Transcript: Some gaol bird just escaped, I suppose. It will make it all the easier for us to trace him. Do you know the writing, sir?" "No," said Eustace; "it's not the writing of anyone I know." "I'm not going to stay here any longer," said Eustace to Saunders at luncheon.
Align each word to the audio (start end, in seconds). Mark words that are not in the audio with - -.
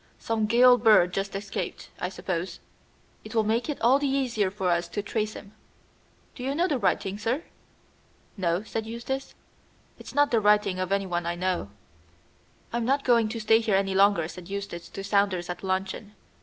Some 0.17 0.47
gaol 0.47 0.79
bird 0.79 1.13
just 1.13 1.35
escaped, 1.35 1.89
I 1.99 2.09
suppose. 2.09 2.59
It 3.23 3.35
will 3.35 3.43
make 3.43 3.69
it 3.69 3.79
all 3.81 3.99
the 3.99 4.07
easier 4.07 4.49
for 4.49 4.71
us 4.71 4.87
to 4.87 5.03
trace 5.03 5.33
him. 5.33 5.53
Do 6.33 6.41
you 6.41 6.55
know 6.55 6.67
the 6.67 6.79
writing, 6.79 7.19
sir?" 7.19 7.43
"No," 8.35 8.63
said 8.63 8.87
Eustace; 8.87 9.35
"it's 9.99 10.15
not 10.15 10.31
the 10.31 10.39
writing 10.41 10.79
of 10.79 10.91
anyone 10.91 11.27
I 11.27 11.35
know." 11.35 11.69
"I'm 12.73 12.83
not 12.83 13.03
going 13.03 13.29
to 13.29 13.39
stay 13.39 13.59
here 13.59 13.75
any 13.75 13.93
longer," 13.93 14.27
said 14.27 14.49
Eustace 14.49 14.89
to 14.89 15.03
Saunders 15.03 15.51
at 15.51 15.61
luncheon. 15.63 16.15